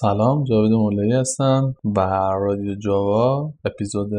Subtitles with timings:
[0.00, 2.00] سلام جاوید مولایی هستم و
[2.40, 4.10] رادیو جاوا اپیزود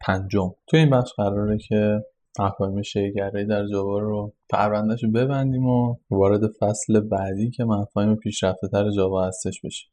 [0.00, 0.50] پنجم.
[0.66, 2.00] توی این بخش قراره که
[2.38, 8.68] مفاهیم شیگره در جاوا رو پروندهش رو ببندیم و وارد فصل بعدی که مفاهیم پیشرفته
[8.68, 9.90] تر جاوا هستش بشیم.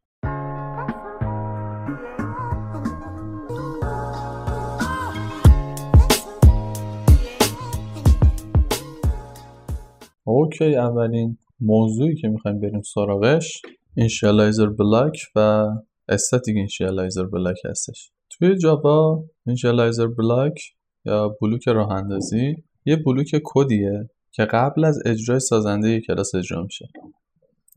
[10.23, 13.61] اوکی اولین موضوعی که می‌خوایم بریم سراغش
[13.99, 15.67] initializer block و
[16.09, 18.11] static initializer block هستش.
[18.29, 20.59] توی جاوا initializer block
[21.05, 26.87] یا بلوک راه اندازی یه بلوک کدیه که قبل از اجرای سازنده کلاس اجرا میشه.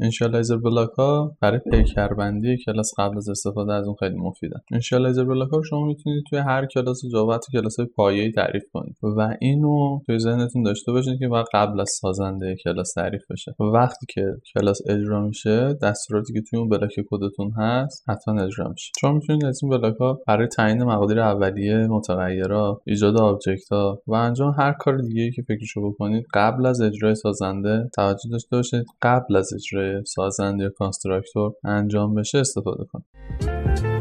[0.02, 5.50] initializer block ها برای پیکربندی کلاس قبل از استفاده از اون خیلی مفیدن initializer block
[5.50, 8.96] ها شما می‌تونید توی هر کلاس جاوا تو کلاس های پایه‌ای تعریف کنید.
[9.02, 13.54] و اینو توی ذهنتون داشته باشید که باید قبل از سازنده کلاس تعریف بشه.
[13.74, 18.92] وقتی که کلاس اجرا میشه دستوراتی که توی اون block کدتون هست حتما اجرا میشه.
[19.00, 24.14] شما می‌تونید از این block ها برای تعیین مقادیر اولیه متغیرها ایجاد object ها و
[24.14, 28.84] انجام هر کار دیگه ای که فکرشو بکنید قبل از اجرای سازنده توجه داشته باشید.
[29.02, 33.91] قبل از اجرای سازنده یا constructor انجام بشه استفاده کنید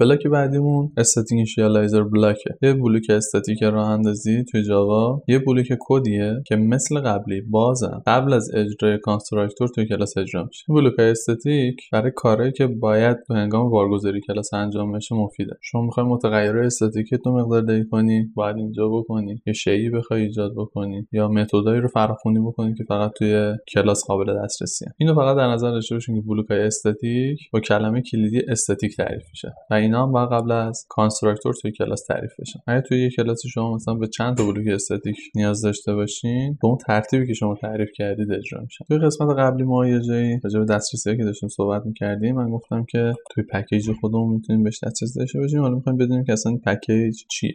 [0.00, 2.50] block بعدیمون static initializer block ه.
[2.62, 8.32] یه بلوک استاتیک راه اندازی توی جاوا یه بلوک کدیه که مثل قبلی بازم قبل
[8.32, 10.64] از اجرای constructor توی کلاس اجرا میشه.
[10.68, 15.52] بلوک استاتیک برای کارهایی که باید تو هنگام بارگذاری کلاس انجام بشه مفیده.
[15.62, 19.42] شما می‌خوای متغیرهای استاتیک تو مقدار دهی کنی باید اینجا بکنی.
[19.46, 21.06] یا شیئی بخوای ایجاد بکنی.
[21.12, 25.70] یا متدایی رو فراخونی بکنی که فقط توی کلاس قابل دسترسی اینو فقط در نظر
[25.70, 29.54] داشته باشین که بلوک استاتیک با کلمه کلیدی استاتیک تعریف میشه.
[29.86, 32.58] اینا هم باید قبل از constructor توی کلاس تعریف بشن.
[32.66, 36.68] اگه توی یک کلاس شما مثلا به چند تا بلوک استاتیک نیاز داشته باشین به
[36.68, 38.84] اون ترتیبی که شما تعریف کردید اجرا میشن.
[38.88, 42.84] توی قسمت قبلی ما یه جایی راجع به دسترسی که داشتیم صحبت می‌کردیم من گفتم
[42.84, 45.60] که توی package خودمون می‌تونیم بهش دسترسی داشته باشیم.
[45.60, 47.54] حالا می‌خوایم بدونیم که اصلا package چیه.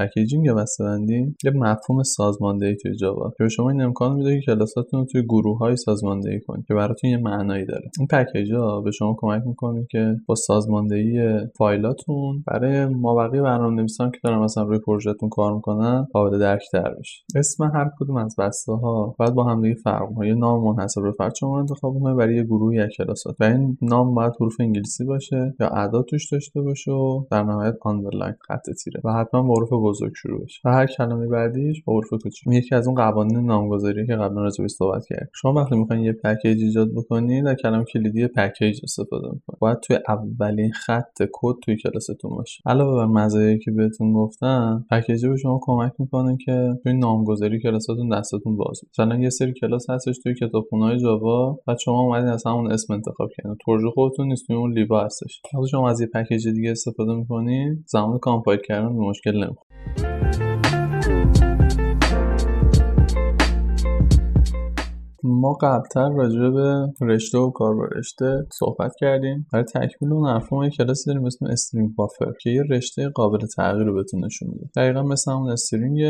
[0.00, 3.28] packaging یا بسته‌بندی یه مفهوم سازماندهی توی جاوا.
[3.28, 6.74] که به شما این امکان میده که کلاساتون رو توی گروه های سازماندهی کنید که
[6.74, 7.90] براتون یه معنایی داره.
[7.98, 14.18] این package ها به شما کمک می‌کنه که با سازماندهی فایلاتون برای مابقی برنامه‌نویسان که
[14.24, 17.22] دارن مثلا روی پروژهتون کار می‌کنن قابل درک تر بشه.
[17.36, 20.28] اسم هر کدوم از بسته ها باید با هم دیگه فرق کنه.
[20.28, 23.36] یه نام منحصر به فرد شما انتخاب کنید برای یه گروه یا کلاسات.
[23.40, 27.74] و این نام باید حروف انگلیسی باشه یا اعداد توش داشته باشه و در نهایت
[27.80, 29.00] underline خط تیره.
[29.04, 30.60] و حتما با حروف بزرگ شروع بشه.
[30.64, 34.62] و هر کلمه بعدیش با حروف کوچیک یکی از اون قوانین نامگذاری که قبلا راجع
[34.62, 35.28] بهش صحبت کردیم.
[35.34, 39.58] شما وقتی می‌خواین یه package ایجاد بکنید در کلمه کلیدی package استفاده می‌کنید.
[39.60, 42.62] باید توی اولین خط کد توی کلاستون باشه.
[42.66, 48.08] علاوه بر مزایایی که بهتون گفتم پکیج به شما کمک می‌کنه که توی نامگذاری کلاساتون
[48.08, 52.72] دستتون باز مثلا یه سری کلاس هستش توی کتابخونه‌های جاوا بعد شما اومدین از همون
[52.72, 53.56] اسم انتخاب کردین.
[53.66, 55.42] پروژه خودتون نیست توی اون لیبا هستش.
[55.54, 59.79] وقتی شما از یه پکیج دیگه استفاده می‌کنید زمان کامپایل کردن مشکل نمی‌خوره.
[65.24, 69.46] ما قبلتر راجع به رشته و کار با رشته صحبت کردیم.
[69.52, 73.46] برای تکمیل اون حرف ما یه کلاسی داریم اسم string buffer که یه رشته قابل
[73.56, 74.70] تغییر رو بهتون نشون میده.
[74.76, 76.00] دقیقا مثل اون string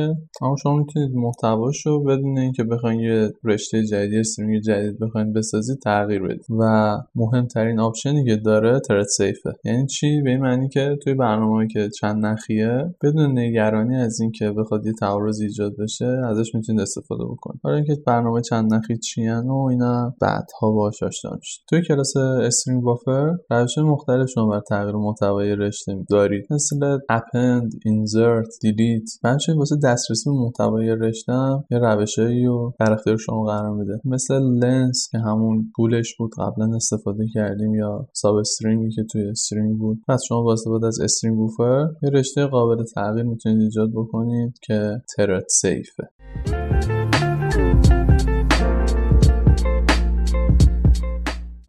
[0.42, 5.78] اما شما می‌تونید محتواش رو بدون اینکه بخواین یه رشته جدید string جدید بخواین بسازید
[5.78, 6.46] تغییر بدید.
[6.60, 9.52] و مهمترین option ی که داره thread safe ه.
[9.64, 14.50] یعنی چی؟ به این معنی که توی برنامه‌ای که چند نخیه بدون نگرانی از اینکه
[14.50, 17.60] بخواد یه تعارض ایجاد بشه ازش می‌تونید استفاده بکنید.
[17.64, 22.82] برای اینکه برنامه چند نخی چیان و اینا بعدها باهاش آشنا میشید توی کلاس string
[22.82, 26.46] buffer روش مختلف شما برای تغییر محتوای رشته دارید.
[26.50, 31.32] مثل append insert delete بنچه واسه دسترسی به محتوای رشته
[31.70, 34.00] یه روشایی رو در اختیار شما قرار میده.
[34.04, 39.78] مثل length که همون طولش بود قبلا استفاده کردیم یا substring ی که توی string
[39.78, 39.98] بود.
[40.08, 45.02] پس شما با استفاده از string buffer یه رشته قابل تغییر می‌تونید ایجاد بکنید که
[45.16, 46.08] thread safe ه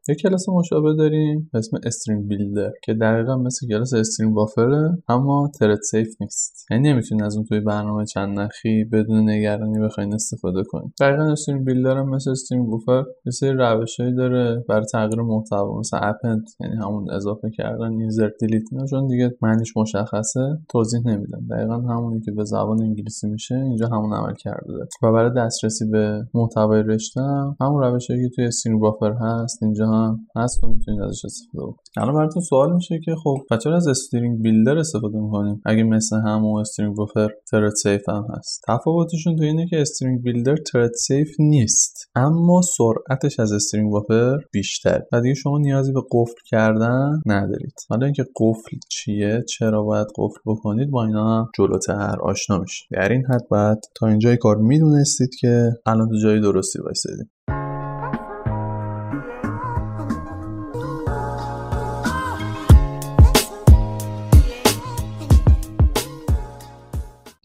[0.10, 4.98] یه کلاس مشابه داریم به اسم string builder که دقیقا مثل کلاس string buffer ه
[5.10, 10.14] اما thread safe نیست یعنی نمی‌تونید از اون توی برنامه چند نخی بدون نگرانی بخواین
[10.14, 15.22] استفاده کنید دقیقا string builder هم مثل string buffer یه سری روشهایی داره برای تغییر
[15.22, 18.86] محتوا مثل append یعنی همون اضافه کردن insert delete اینا.
[18.86, 21.48] چون دیگه معنیش مشخصه توضیح نمیدم.
[21.52, 24.74] دقیقا همونی که به زبان انگلیسی میشه اینجا همون عمل کرده.
[25.04, 27.22] و برای دسترسی به محتوای رشته
[27.62, 31.92] همون روشی که توی string buffer هست اینجا هم هست و می‌تونید ازش استفاده بکنید.
[31.98, 36.62] الان براتون سوال میشه که خب بچه از string builder استفاده می‌کنیم؟ اگه مثل همون
[36.62, 38.62] string buffer thread safe هم هست.
[38.68, 45.02] تفاوتشون تو اینه که string builder thread safe نیست اما سرعتش از string buffer بیشتر.
[45.14, 47.74] و دیگه شما نیازی به قفل کردن ندارید.
[47.90, 53.12] حالا اینکه قفل چیه چرا باید قفل بکنید با اینا هم جلوتر آشنا میشه در
[53.12, 57.30] این حد باید تا اینجای کار می‌دونستید که الان تو جای درستی وایسادید.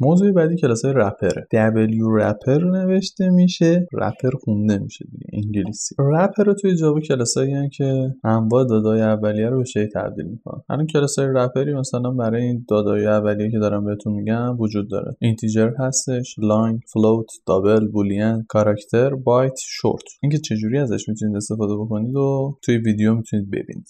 [0.06, 1.48] موضوع بعدی کلاس های wrapper ه.
[1.52, 5.94] W wrapper نوشته میشه wrapper خونده میشه دیگه انگلیسی.
[5.98, 10.62] wrapper رو توی جاوا کلاسایی که انواع دادای اولیه رو به شی تبدیل می‌کنن.
[10.70, 14.90] الان کلاس های wrapper ی مثلا برای این دادای اولیه که دارم بهتون میگم وجود
[14.90, 15.16] داره.
[15.20, 20.04] integer هستش long float double boolean character byte short.
[20.22, 23.88] اینکه چجوری ازش می‌تونید استفاده بکنید و توی ویدیو می‌تونید ببینید.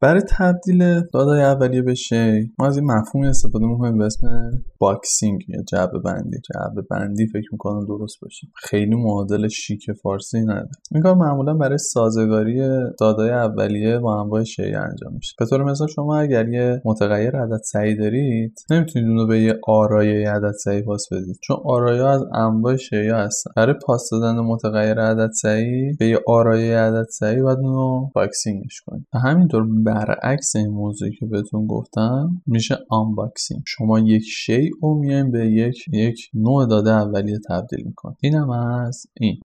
[0.00, 5.40] برای تبدیل دادای اولیه به شی ما از این مفهومی استفاده می‌کنیم به اسم boxing
[5.48, 6.36] یا جعبه بندی.
[6.54, 8.46] جعبه بندی فکر می‌کنم درست باشه.
[8.56, 12.62] خیلی معادل شیک فارسی نداره این کار معمولا برای سازگاری
[13.00, 15.34] دادای اولیه با انواع شی انجام میشه.
[15.38, 20.30] به طور مثال شما اگر یه متغیر عدد صحیح دارید نمی‌تونید اون به یه آرایه
[20.30, 21.38] عدد صحیح پاس بدید.
[21.42, 23.50] چون آرایه از انواع شی هستن.
[23.56, 28.80] برای پاس دادن متغیر عدد صحیح به یه آرایه عدد صحیح باید اون boxing ش
[28.86, 29.06] کنید.
[29.24, 35.46] همینطور برعکس این موضوعی که بهتون گفتم میشه unboxing شما یک شی رو میایم به
[35.46, 39.40] یک یک نوع داده اولیه تبدیل می‌کنید اینم از این.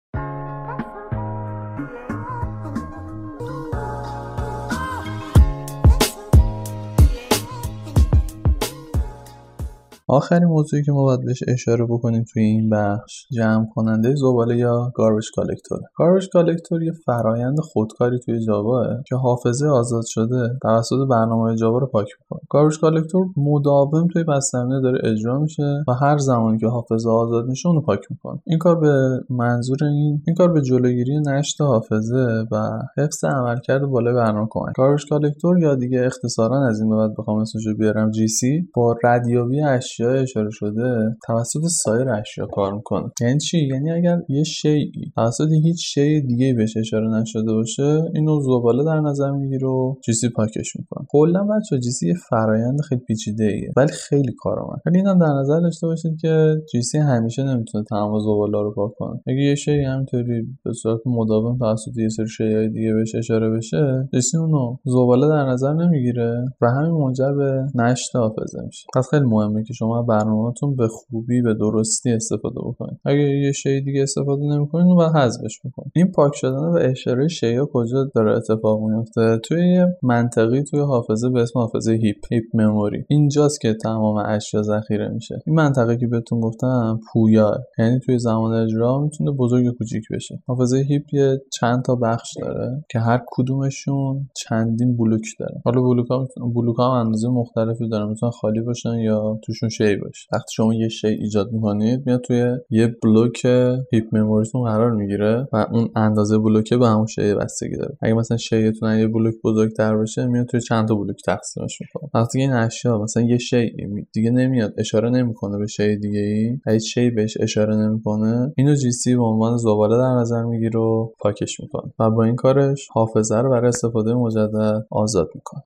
[10.12, 14.92] آخرین موضوعی که ما باید بهش اشاره بکنیم توی این بخش جمع کننده زباله یا
[14.94, 21.56] garbage collector garbage collector یه فرایند خودکاری توی جاواه که حافظه آزاد شده توسط برنامه
[21.56, 22.40] جاوا رو پاک می‌کنه.
[22.50, 27.68] garbage collector مداوم توی بسته‌بندی داره اجرا میشه و هر زمانی که حافظه آزاد میشه
[27.68, 28.40] اونو پاک می‌کنه.
[28.46, 32.56] این کار به منظور این این کار به جلوگیری نشت حافظه و
[32.98, 34.72] حفظ عملکرد بالای برنامه کمک.
[34.76, 38.96] گاربش کالکتور یا دیگه اختصارا از این به بعد بخوام اسمش بیارم جی سی با
[39.04, 43.10] ردیابی اشیا اشاره شده توسط سایر اشیا کار می‌کنه.
[43.20, 48.40] یعنی چی؟ یعنی اگر یه شیعی توسط هیچ شی دیگه بهش اشاره نشده باشه اینو
[48.40, 51.06] زباله در نظر می‌گیره و جیسی پاکش می‌کنه.
[51.10, 54.80] کلا بچه جیسی یه فرایند خیلی پیچیده ایه ولی خیلی کارآمد.
[54.86, 59.20] ولی اینم در نظر داشته باشید که جیسی همیشه نمی‌تونه تمام زباله رو پاک کنه.
[59.26, 64.08] اگه یه شی همینطوری به صورت مداوم توسط یه سری شیای دیگه بهش اشاره بشه
[64.14, 68.86] جیسی اونو زباله در نظر نمی‌گیره و همین منجر به نشت حافظه میشه.
[68.94, 72.98] پس خیلی مهمه که شما برنامهتون به خوبی به درستی استفاده بکنید.
[73.04, 77.64] اگه یه شی دیگه استفاده نمی‌کنید بعد حذفش می‌کنید این پاک شدن و اشاره شیء
[77.72, 83.04] کجا داره اتفاق میفته توی منطقی توی حافظه به اسم حافظه هیپ هیپ مموری.
[83.08, 85.42] اینجاست که تمام اشیا ذخیره میشه.
[85.46, 90.42] این منطقه که بهتون گفتم پویا یعنی توی زمان اجرا می‌تونه بزرگ و کوچیک بشه.
[90.46, 95.62] حافظه هیپ یه چند تا بخش داره که هر کدومشون چندین بلوک داره.
[95.64, 100.28] حالا بلوک ها بلوک ها اندازه مختلفی دارن می‌تونن خالی باشن یا توشون شی باشه
[100.32, 103.44] وقتی شما یه شی ایجاد می‌کنید میاد توی یه بلوک
[103.92, 107.96] هیپ مموریتون قرار می‌گیره و اون اندازه بلوکه به همون شی بستگی داره.
[108.02, 112.10] اگه مثلا شیتون یه بلوک بزرگتر باشه میاد توی چند تا بلوک تقسیمش می‌کنه.
[112.14, 113.76] وقتی این اشیا مثلا یه شی
[114.12, 118.92] دیگه نمیاد اشاره نمی‌کنه به شی دیگه ای هیچ شی بهش اشاره نمی‌کنه اینو جی
[118.92, 121.92] سی به عنوان زباله در نظر می‌گیره و پاکش می‌کنه.
[121.98, 125.62] و با این کارش حافظه رو برای استفاده مجدد آزاد می‌کنه.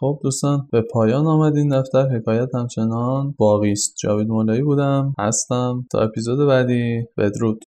[0.00, 3.94] خب دوستان به پایان آمد این دفتر حکایت همچنان باقی است.
[3.98, 5.86] جاوید مولایی بودم هستم.
[5.90, 7.64] تا اپیزود بعدی بدرود.